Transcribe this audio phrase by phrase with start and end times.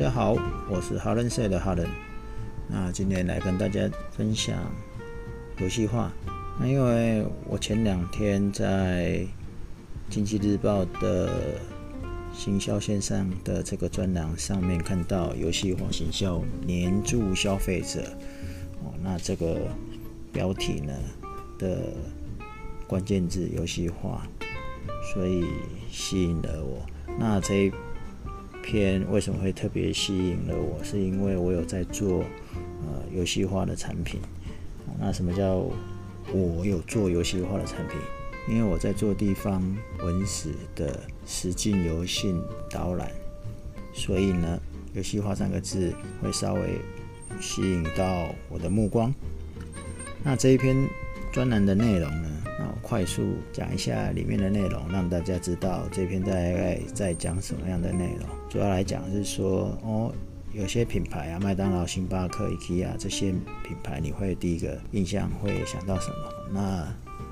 [0.00, 0.34] 大家好，
[0.70, 1.86] 我是哈伦社的哈伦。
[2.66, 4.56] 那今天来跟大家分享
[5.58, 6.10] 游戏化。
[6.58, 9.22] 那因为我前两天在
[10.08, 11.60] 经济日报的
[12.32, 18.00] 行销线上的这个专栏上面看到游戏化行销黏住消费者
[18.82, 19.68] 哦，那这个
[20.32, 20.94] 标题呢
[21.58, 21.92] 的
[22.86, 24.26] 关键字游戏化，
[25.12, 25.44] 所以
[25.90, 26.86] 吸引了我。
[27.18, 27.70] 那这
[28.70, 30.78] 篇为什么会特别吸引了我？
[30.84, 32.20] 是因为我有在做
[32.86, 34.20] 呃游戏化的产品。
[35.00, 35.68] 那什么叫
[36.32, 37.98] 我有做游戏化的产品？
[38.48, 39.60] 因为我在做地方
[39.98, 42.32] 文史的实境游戏
[42.70, 43.10] 导览，
[43.92, 44.60] 所以呢，
[44.94, 46.78] 游戏化三个字会稍微
[47.40, 49.12] 吸引到我的目光。
[50.22, 50.76] 那这一篇
[51.32, 58.28] 专栏的内容呢，那我快速讲一下里面的内容，让大家知道这篇大概在讲什么样的内容。
[58.48, 60.12] 主要来讲是说，哦，
[60.52, 63.30] 有些品牌啊，麦当劳、星巴克、IKEA 这些
[63.62, 66.16] 品牌，你会第一个印象会想到什么？
[66.52, 66.88] 那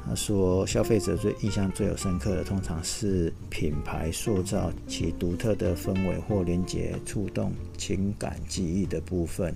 [0.07, 9.53] 他说，消费者最印象最有深刻的，通常是品牌塑造其独特的氛围或连接、触动情感记忆的部分。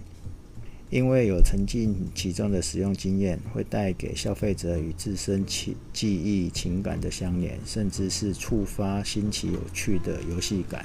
[0.93, 10.85] 因为有沉浸其中的使用经验，会带给消费者与自身记记忆、情感的相连，甚至是触发新奇有趣的游戏感。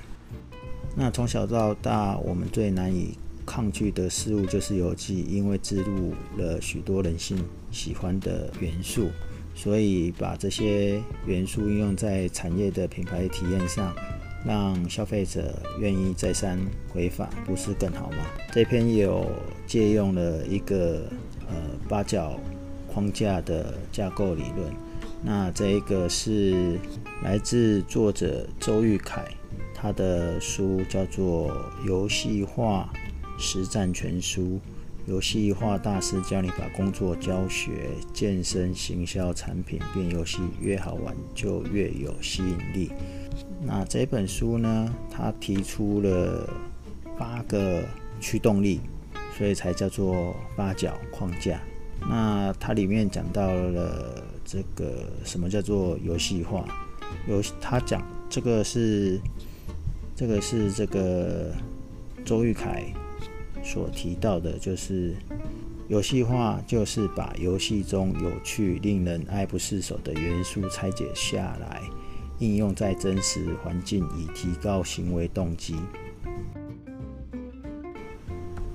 [0.96, 7.38] 那从小到大，我们最难以抗拒的事物就是游戏，因为置入了许多人性
[7.70, 9.10] 喜欢的元素。
[9.54, 13.94] 所以把这些元素应用在产业的品牌体验上，
[14.48, 16.58] 让消费者愿意再三
[16.90, 18.18] 回访，不是更好吗？
[18.54, 19.30] 这篇有
[19.68, 21.02] 借用了一个
[21.50, 21.56] 呃
[21.90, 22.40] 八角
[22.88, 24.72] 框架的架构理论，
[25.22, 26.80] 那这一个是
[27.24, 29.26] 来自作者周玉凯，
[29.76, 31.52] 他的书叫做
[31.86, 32.90] 《游戏化
[33.38, 34.42] 实战全书》。
[35.08, 37.72] 游戏化大师教你把工作、教学、
[38.14, 42.92] 健身、行销产品变游戏，越好玩就越有吸引力。
[43.62, 46.50] 那这本书呢，它提出了
[47.18, 47.84] 八个
[48.20, 48.80] 驱动力，
[49.38, 51.60] 所以才叫做八角框架。
[52.02, 56.66] 那它里面讲到了这个什么叫做游戏化？
[57.28, 59.20] 游他讲这个是
[60.16, 61.52] 这个是这个
[62.26, 62.84] 周玉凯。
[63.64, 65.14] 所提到的就是
[65.90, 71.82] 游戏化，就是把游戏中有趣、令人爱不释手的元素拆解下来，
[72.40, 75.76] 应用在真实环境，以提高行为动机。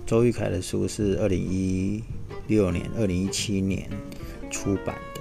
[0.04, 2.02] 周玉凯的书是二零一
[2.48, 3.88] 六年、二零一七年
[4.50, 5.20] 出版的，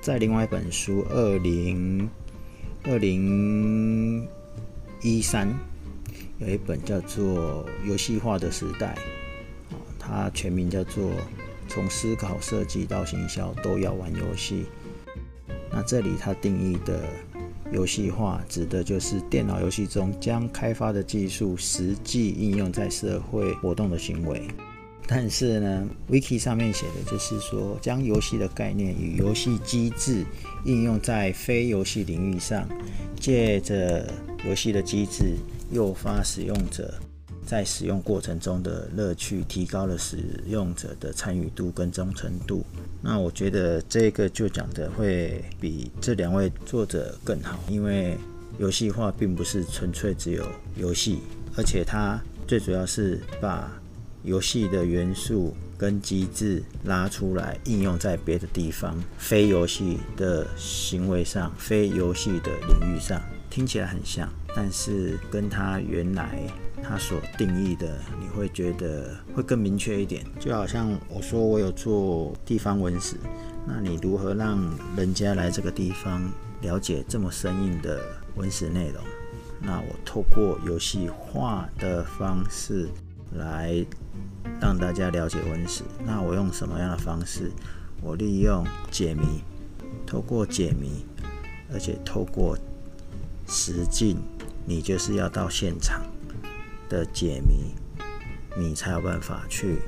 [0.00, 2.08] 在另外一本书二零
[2.84, 4.26] 二零
[5.02, 5.48] 一三。
[6.38, 8.96] 有一本叫做《游戏化的时代》，
[10.00, 11.10] 它全名叫做
[11.68, 14.64] 《从思考设计到行销都要玩游戏》。
[15.70, 17.08] 那这里它定义的
[17.74, 24.48] 游戏化，指的就是电脑游戏中将开发的技术实际应用在社会活动的行为。
[25.06, 30.24] 但是呢，Wiki 上面写的就是说，将游戏的概念与游戏机制
[30.64, 32.66] 应用在非游戏领域上，
[33.20, 34.10] 借着
[34.46, 35.36] 游戏的机制。
[35.70, 36.94] 诱发使用者
[37.44, 42.64] 在使用过程中的乐趣，提高了使用者的参与度跟忠诚度。
[43.06, 48.16] 那我觉得这个就讲的会比这两位作者更好，因为
[48.56, 50.42] 游戏化并不是纯粹只有
[50.78, 51.18] 游戏，
[51.54, 53.70] 而且它最主要是把
[54.22, 63.20] 游戏的元素跟机制拉出来，应用在别的地方，非游戏的行为上，非游戏的领域上，
[63.50, 64.26] 听起来很像。
[64.56, 66.38] 但是跟他原来
[66.86, 70.24] 它所定义的，你会觉得会更明确一点。
[70.38, 73.16] 就好像我说我有做地方文史，
[73.66, 74.58] 那你如何让
[74.96, 76.30] 人家来这个地方
[76.60, 78.00] 了解这么生硬的
[78.36, 79.02] 文史内容？
[79.60, 82.88] 那我透过游戏化的方式
[83.32, 83.84] 来
[84.60, 85.82] 让大家了解文史。
[86.04, 87.50] 那我用什么样的方式？
[88.02, 89.42] 我利用解谜，
[90.06, 91.06] 透过解谜，
[91.72, 92.56] 而且透过
[93.46, 94.18] 实境。
[94.66, 96.02] 你就是要到现场
[96.88, 97.74] 的解谜，
[98.56, 99.78] 你才有办法去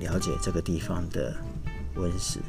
[0.00, 1.36] 了解这个地方的
[1.94, 2.40] 温史。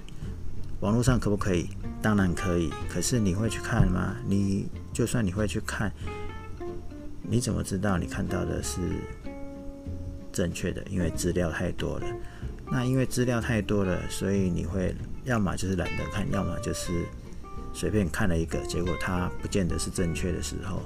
[0.81, 1.69] 网络上可不可以？
[2.01, 2.71] 当然可以。
[2.89, 4.15] 可是你会去看吗？
[4.25, 5.91] 你就算你会去看，
[7.21, 8.79] 你怎么知道你看到的是
[10.31, 10.81] 正确的？
[10.89, 12.05] 因为资料太多了。
[12.71, 14.95] 那因为资料太多了，所以你会
[15.25, 17.03] 要么就是懒得看，要么就是
[17.73, 20.83] 随便看了一个，结果它不见得是正确的时候。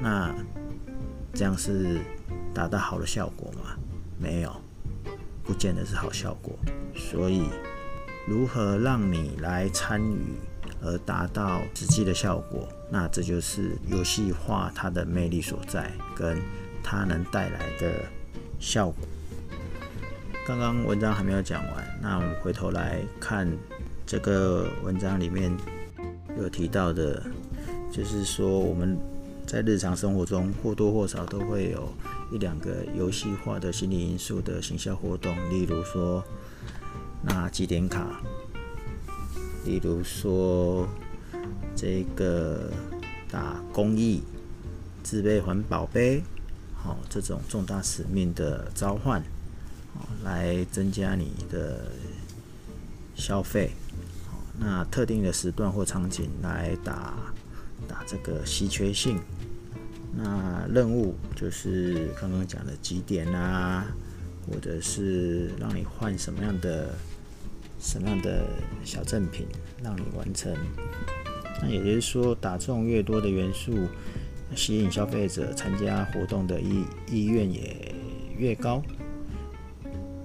[0.00, 0.32] 那
[1.32, 2.00] 这样是
[2.52, 3.76] 达到好的效果吗？
[4.18, 4.54] 没有，
[5.44, 6.54] 不见得是好效果。
[6.94, 7.44] 所以，
[8.28, 10.34] 如何让你来参与
[10.82, 16.38] 而达到实际的效果，那这就是游戏化它的魅力所在，跟
[16.82, 18.04] 它能带来的
[18.58, 19.06] 效果。
[20.46, 23.50] 刚刚文章还没有讲完，那我们回头来看
[24.04, 25.54] 这个文章里面
[26.38, 27.22] 有提到的，
[27.92, 28.98] 就是说我们
[29.50, 31.92] 在日常生活中或多或少都会有
[32.30, 36.22] 一两个游戏化的心理因素的行销活动，例如说
[37.24, 38.20] 那集点卡，
[39.64, 40.86] 例如说
[41.74, 42.70] 这个
[43.28, 44.22] 打公益、
[45.02, 46.22] 自备环保杯，
[46.76, 49.20] 好，这种重大使命的召唤。
[50.22, 51.90] 来增加你的
[53.16, 53.72] 消费，
[54.56, 57.16] 那特定的时段或场景来打
[57.88, 59.18] 打这个稀缺性，
[60.12, 63.86] 那任务就是刚刚讲的几点啊，
[64.46, 66.94] 或者是让你换什么样的
[67.78, 68.44] 什么样的
[68.84, 69.46] 小赠品，
[69.82, 70.52] 让你完成。
[71.62, 73.86] 那也就是说，打中越多的元素，
[74.56, 77.94] 吸引消费者参加活动的意意愿也
[78.36, 78.82] 越高。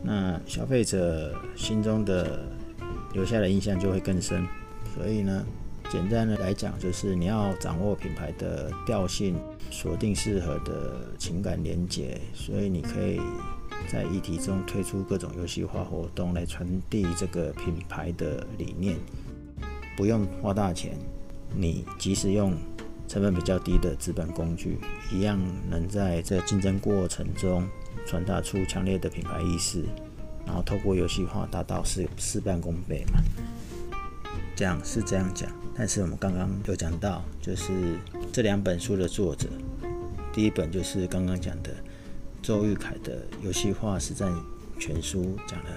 [0.02, 2.44] 那消费者心中的
[3.14, 4.46] 留下的印象就会更深，
[4.94, 5.46] 所以呢，
[5.90, 9.36] 简单的来讲，就是你要掌握品牌的调性，
[9.72, 13.20] 锁定适合的情感连接，所以你可以
[13.88, 18.98] 在议题中推出各种游戏化活动来传递这个品牌的理念，
[19.96, 20.98] 不用花大钱，
[21.56, 22.54] 你即使用
[23.08, 24.80] 成本比较低的资本工具，
[25.12, 25.40] 一样
[25.70, 27.68] 能在这竞争过程中。
[28.08, 29.84] 传达出强烈的品牌意识，
[30.46, 33.20] 然后透过游戏化达到事事半功倍嘛。
[34.56, 37.74] 这样是这样讲，但是我们刚刚有讲到，就是
[38.31, 39.50] 这两本书的作者，
[40.33, 41.72] 第一本就是刚刚讲的
[42.42, 44.33] 周玉凯的游戏化实战
[44.80, 45.69] 全书，讲了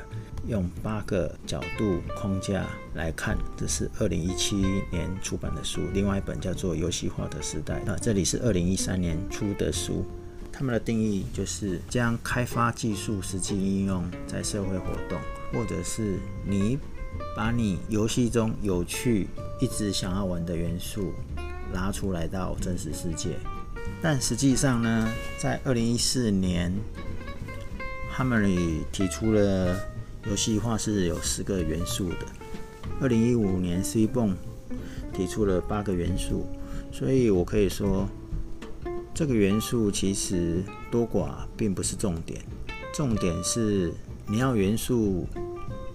[0.46, 4.56] 用八个角度框架来看，这是二零一七
[4.90, 5.80] 年出版的书。
[5.92, 10.04] 另外一本叫做游戏化的时代，那这里是二零一三年出的书。
[10.52, 15.20] 他们的定义就是将开发技术实际应用在社会活动，
[15.52, 16.76] 或者是你
[17.36, 19.28] 把你游戏中有趣、
[19.60, 21.12] 一直想要玩的元素
[21.72, 23.36] 拉出来到真实世界。
[24.02, 26.72] 但实际上呢，在二零一四年，
[28.12, 29.76] 他们也提出了
[30.28, 32.26] 游戏化是有十个元素的。
[33.00, 34.34] 二零一五年，CBON
[35.12, 36.46] 提出了八个元素，
[36.92, 38.08] 所以我可以说。
[39.14, 40.62] 这个元素其实
[40.92, 42.40] 多寡并不是重点，
[42.94, 43.92] 重点是
[44.28, 45.26] 你要元素，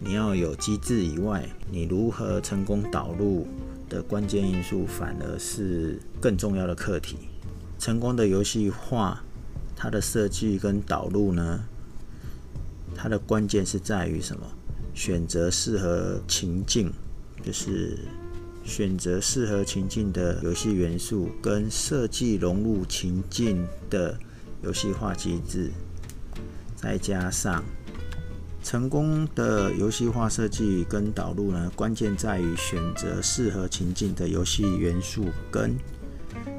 [0.03, 3.47] 你要有机制以外，你如何成功导入
[3.87, 7.17] 的关键因素，反而是更重要的课题。
[7.79, 9.23] 成功的游戏化，
[9.75, 11.63] 它的设计跟导入呢，
[12.95, 14.45] 它的关键是在于什么？
[14.93, 16.91] 选择适合情境，
[17.43, 17.97] 就是。
[18.65, 24.17] 选择适合情境的游戏元素，跟设计融入情境的
[24.61, 25.69] 游戏化机制，
[26.73, 27.61] 再加上
[28.63, 35.75] 成功的游戏化设计跟导入呢，关键在于选择适合情境的游戏元素，跟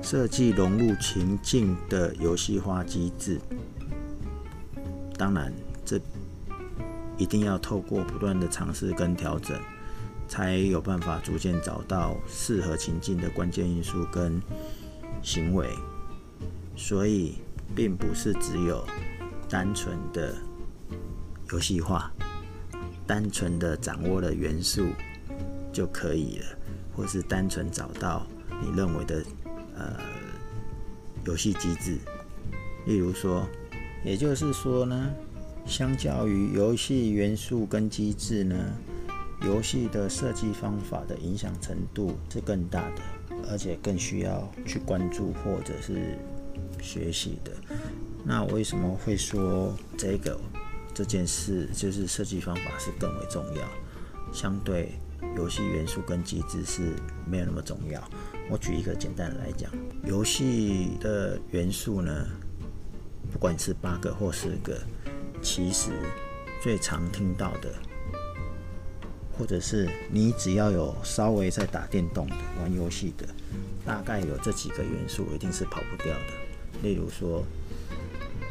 [0.03, 3.41] 设计融入情境的游戏化机制。
[5.17, 5.53] 当然，
[5.85, 5.99] 这
[7.17, 9.59] 一定要透过不断的尝试跟调整。
[10.27, 14.41] 才有办法逐渐找到适合情境的关键因素跟
[15.23, 15.69] 行为，
[16.75, 17.35] 所以
[17.75, 18.83] 并不是只有
[19.51, 20.35] 单纯的
[21.53, 22.13] 游戏化、
[23.07, 24.87] 单纯的掌握了元素
[25.73, 26.47] 就可以了，
[26.97, 28.27] 或是单纯找到
[28.63, 29.23] 你认为的
[29.77, 29.97] 呃
[31.25, 31.99] 游戏机制。
[32.87, 33.47] 例如说，
[34.05, 35.11] 也就是说呢，
[35.67, 38.57] 相较于游戏元素跟机制呢。
[39.43, 43.03] 游戏的设计方法的影响程度是更大的，
[43.51, 46.17] 而且更需要去关注或者是
[46.81, 47.53] 学习的。
[48.25, 50.41] 那为什么会说这个
[50.95, 53.69] 这件事就是设计方法是更为重要？
[54.33, 54.93] 相对
[55.37, 56.95] 游戏元素跟机制是
[57.27, 58.03] 没有那么重要。
[58.49, 59.71] 我举一个简单的来讲，
[60.05, 62.27] 游戏的元素呢，
[63.33, 64.79] 不管是八个或十个，
[65.43, 65.91] 其实
[66.63, 67.73] 最常听到的。
[69.37, 73.27] 或者是你只要有稍微在打电动的、玩游戏的，
[73.85, 76.81] 大概有这几个元素一定是跑不掉的。
[76.85, 77.45] 例如说，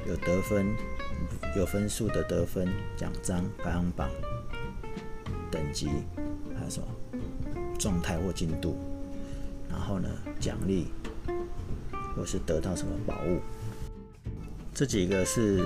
[0.05, 0.75] 有得分、
[1.55, 2.67] 有分数的得分、
[2.97, 4.09] 奖章、排行榜、
[5.51, 5.87] 等级，
[6.57, 6.87] 还有什么
[7.77, 8.75] 状态或进度，
[9.69, 10.87] 然后呢，奖励，
[12.15, 13.39] 或是得到什么宝物，
[14.73, 15.63] 这几个是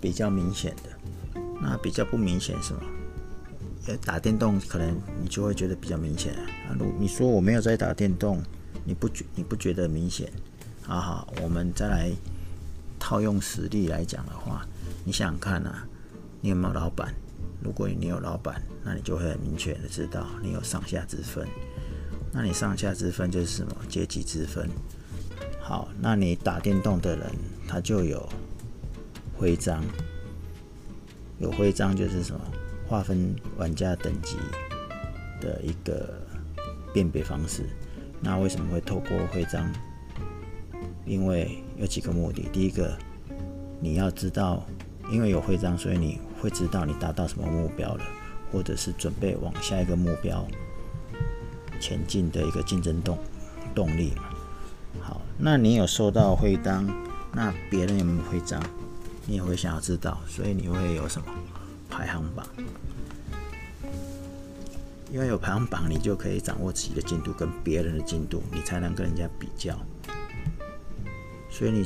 [0.00, 1.40] 比较明显的。
[1.60, 2.80] 那比较不明显是什么？
[4.04, 6.76] 打电动可能你就会觉得比较明显啊。
[6.78, 8.40] 如你说我没有在打电动，
[8.84, 10.30] 你不觉你不觉得明显？
[10.82, 12.12] 好好，我们再来
[12.98, 14.64] 套用实例来讲的话，
[15.04, 15.86] 你想想看啊，
[16.40, 17.14] 你有没有老板？
[17.62, 21.46] 如果你有老板，那你就会很明确的知道你有上下之分。
[22.32, 23.74] 那你上下之分就是什么？
[23.88, 24.68] 阶级之分。
[25.60, 27.26] 好，那你打电动的人，
[27.66, 28.26] 他就有
[29.36, 29.84] 徽章，
[31.38, 32.40] 有徽章就是什么？
[32.88, 34.36] 划分玩家等级
[35.40, 36.12] 的一个
[36.92, 37.64] 辨别方式。
[38.20, 39.70] 那为什么会透过徽章？
[41.04, 42.48] 因为有几个目的。
[42.52, 42.96] 第一个，
[43.80, 44.64] 你要知道，
[45.10, 48.04] 因为有徽章，所以你会知道你达到什么目标了，
[48.52, 50.46] 或者是准备往下一个目标
[51.80, 53.18] 前进的一个竞争动
[53.74, 54.24] 动力嘛。
[55.00, 56.88] 好，那你有收到徽章，
[57.32, 58.62] 那别人有没有徽章？
[59.26, 61.26] 你也会想要知道，所以你会有什么？
[61.88, 62.46] 排行榜，
[65.12, 69.76] 因为有排行榜，你就可以掌握自己的进度跟别人的进度，你才能跟人家比较。
[71.50, 71.84] 所以你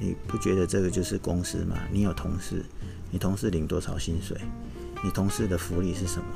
[0.00, 1.76] 你不觉得这个就是公司吗？
[1.90, 2.64] 你有同事，
[3.10, 4.36] 你同事领多少薪水？
[5.02, 6.26] 你同事的福利是什么？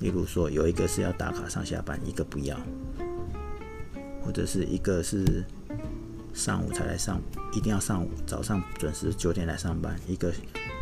[0.00, 2.58] 例如说，有一个是要打卡上下班，一个不要，
[4.24, 5.44] 或者是一个是。
[6.34, 7.18] 上午才来上，
[7.54, 10.30] 一定要上午早上准时九点来上班，一个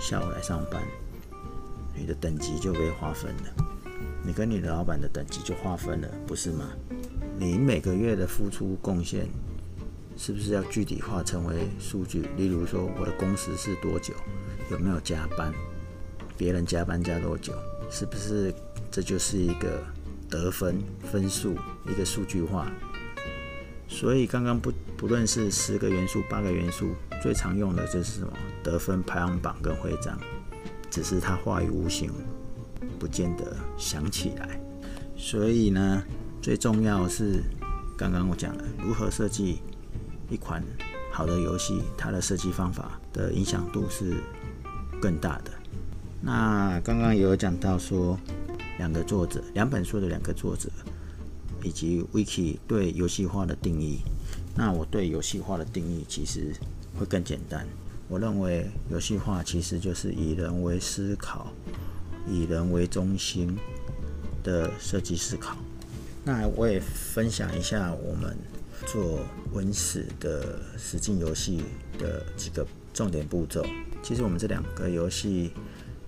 [0.00, 0.82] 下午来上班，
[1.96, 3.54] 你的等级就被划分了，
[4.26, 6.70] 你跟你的老板的等级就划分了，不是吗？
[7.38, 9.28] 你每个月的付出贡献，
[10.16, 12.28] 是不是要具体化成为数据？
[12.37, 14.14] 例如说，我的工时是多久，
[14.71, 15.52] 有没有加班，
[16.37, 17.52] 别人加班加多久，
[17.90, 18.54] 是不是？
[18.90, 19.85] 这就是一个
[20.30, 20.76] 得分
[21.11, 21.56] 分数，
[21.90, 22.71] 一个数据化。
[23.88, 30.16] 所以刚刚不不论是十个元素、八个元素，最常用的就是什么得分排行榜跟徽章，
[30.90, 32.09] 只是它化于无形，
[33.00, 34.61] 不见得想起来。
[35.16, 36.04] 所以呢，
[36.40, 37.42] 最重要是
[37.99, 39.59] 刚刚我讲了如何设计
[40.30, 40.62] 一款
[41.12, 44.14] 好的游戏，它的设计方法的影响度是
[45.00, 45.50] 更大的。
[46.20, 48.18] 那刚刚有讲到说，
[48.78, 50.68] 两个作者，两本书的两个作者。
[51.62, 54.00] 以及 Wiki 对游戏化的定义，
[54.54, 56.52] 那我对游戏化的定义其实
[56.94, 57.66] 会更简单。
[58.06, 61.50] 我认为游戏化其实就是以人为思考、
[62.28, 63.56] 以人为中心
[64.42, 65.56] 的设计思考。
[66.22, 68.36] 那我也分享一下我们
[68.86, 69.20] 做
[69.52, 71.62] 文史的实境游戏
[71.98, 73.64] 的几个重点步骤。
[74.02, 75.52] 其实我们这两个游戏。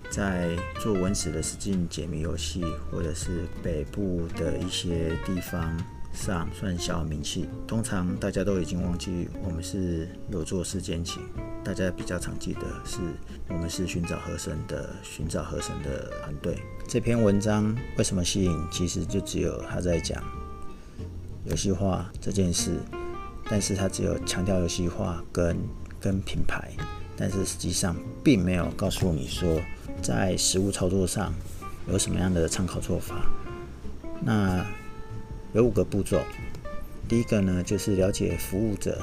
[0.09, 5.77] 在做文史的实境解谜游戏，或者是北部的一些地方
[6.13, 7.45] 上算小有名气。
[7.67, 11.21] 通常大家都已经忘记我们是有做世间情，
[11.61, 12.99] 大家比较常记得是
[13.49, 16.57] 我们是寻找河神的寻找河神的团队。
[16.87, 18.57] 这篇文章为什么吸引？
[18.71, 20.23] 其实就只有他在讲
[21.49, 22.79] 游戏化这件事，
[23.49, 25.57] 但是他只有强调游戏化跟
[25.99, 26.71] 跟品牌，
[27.15, 29.59] 但是实际上并没有告诉你说。
[29.99, 31.33] 在实务操作上
[31.89, 33.25] 有什么样的参考做法？
[34.21, 34.63] 那
[35.53, 36.21] 有五个步骤。
[37.09, 39.01] 第一个呢，就是了解服务者、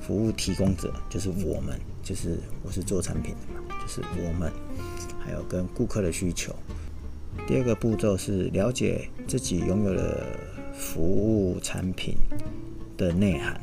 [0.00, 4.50] 服务提供者，就是我们，就是我是做产品的嘛，就是我们，
[5.22, 6.56] 还有跟顾客的需求。
[7.46, 10.24] 第二个步骤是了解自己拥有的
[10.80, 12.16] 服务产品
[12.96, 13.60] 的内涵。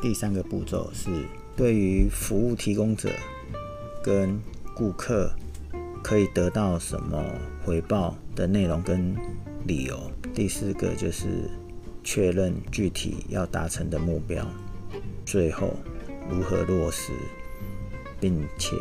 [0.00, 1.10] 第三个步骤是
[1.54, 3.10] 对于服务提供者
[4.02, 4.40] 跟
[4.74, 5.30] 顾客。
[6.02, 7.22] 可以得到什么
[7.62, 9.14] 回报的内容跟
[9.66, 10.10] 理由。
[10.34, 11.26] 第四个就是
[12.02, 14.42] 确认具体要达成的目标，
[15.26, 15.74] 最后
[16.30, 17.12] 如何落实，
[18.18, 18.74] 并且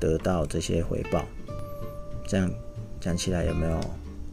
[0.00, 1.24] 得到这些回报。
[2.26, 2.50] 这样
[3.00, 3.80] 讲起来有没有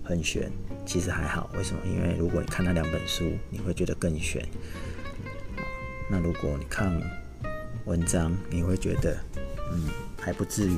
[0.04, 0.52] 很悬？
[0.86, 1.50] 其实还好。
[1.56, 1.80] 为什么？
[1.86, 4.46] 因为如果你看那两本书，你会觉得更悬。
[6.10, 7.02] 那如果你看
[7.86, 9.18] 文章，你会觉得，
[9.72, 10.78] 嗯，还不至于。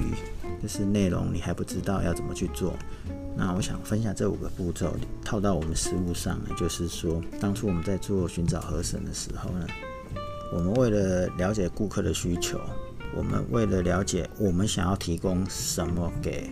[0.62, 2.76] 就是内容你还不知道要怎么去做，
[3.38, 9.68] 那我想分享这五个步骤套到我们实务上，就是说，当初我们在做寻找河神的时候呢，
[10.52, 12.60] 我们为了了解顾客的需求，
[13.16, 16.50] 我们为了了解我们想要提供什么给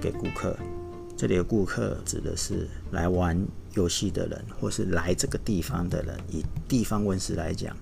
[0.00, 0.56] 给顾客，
[1.22, 3.40] 这里的顾客指的是来玩
[3.74, 6.18] 游戏的人，或是来这个地方的人。
[6.28, 7.76] 以地方文史来讲，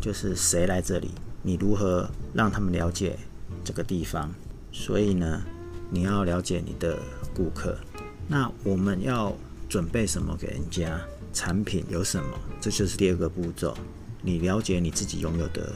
[0.00, 1.08] 就是谁来这里，
[1.40, 3.16] 你如何让他们了解
[3.62, 4.28] 这个地方。
[4.72, 5.40] 所以呢，
[5.88, 6.98] 你要了解你的
[7.32, 7.78] 顾客。
[8.26, 9.32] 那我们要
[9.68, 11.00] 准备什么给人家？
[11.32, 12.36] 产品有什么？
[12.60, 13.72] 这就是第二个步骤。
[14.20, 15.72] 你了解你自己拥有的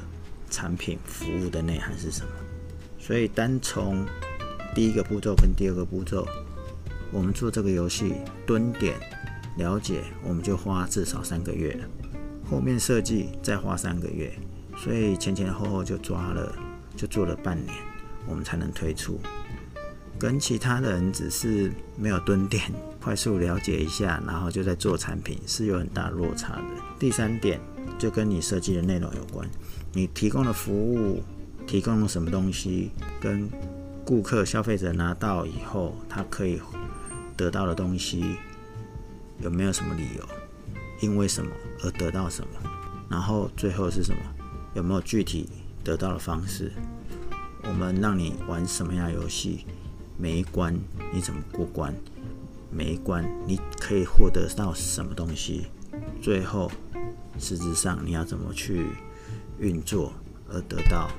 [0.51, 2.33] 产品服务的内涵是什么。
[2.99, 4.05] 所以单从
[4.75, 6.27] 第一个步骤跟第二个步骤，
[7.13, 8.15] 我们做这个游戏
[8.47, 8.95] 蹲点
[9.57, 11.79] 了解，我们就花至少三个月。
[12.45, 14.33] 后面设计再花三个月，
[14.77, 16.53] 所以前前后后就抓了，
[16.97, 17.75] 就做了半年，
[18.29, 19.19] 我们才能推出。
[20.19, 22.63] 跟其他人只是没有蹲点，
[23.01, 26.63] 快速了解一下，然后就在做产品，是有很大落差的。
[26.99, 27.61] 第三点
[27.99, 29.49] 就跟你设计的内容有关，
[29.93, 31.23] 你提供的服务，
[31.67, 33.49] 提供了什么东西，跟
[34.05, 36.59] 顾客、消费者拿到以后，他可以
[37.37, 38.37] 得到的东西
[39.39, 40.29] 有没有什么理由？
[41.01, 41.51] 因为什么
[41.83, 42.71] 而得到什么？
[43.11, 44.21] 然后最后是什么？
[44.75, 45.49] 有没有具体
[45.83, 46.73] 得到的方式？
[47.63, 49.67] 我们让你玩什么样的游戏？
[50.17, 50.79] 每一关
[51.13, 51.95] 你怎么过关？
[52.71, 55.67] 每一关你可以获得到什么东西？
[56.23, 56.71] 最后
[57.39, 58.87] 实质上你要怎么去
[59.59, 60.13] 运作
[60.49, 61.11] 而得到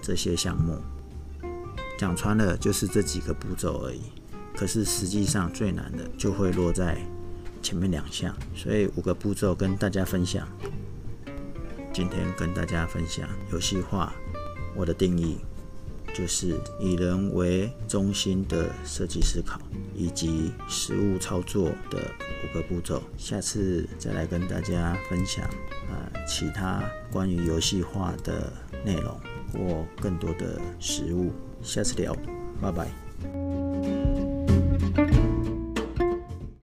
[0.00, 0.78] 这些项目？
[1.98, 4.02] 讲穿了就是这几个步骤而已，
[4.54, 6.96] 可是实际上最难的就会落在
[7.62, 10.46] 前面两项，所以五个步骤跟大家分享。
[11.92, 14.14] 今天跟大家分享游戏化，
[14.74, 15.36] 我的定义
[16.14, 19.60] 就是以人为中心的设计思考，
[19.94, 21.98] 以及实务操作的
[22.44, 23.02] 五个步骤。
[23.18, 25.44] 下次再来跟大家分享
[25.90, 28.52] 啊，其他关于游戏化的
[28.84, 29.20] 内容
[29.52, 31.30] 或更多的实物。
[31.62, 32.16] 下次聊，
[32.60, 33.01] 拜拜。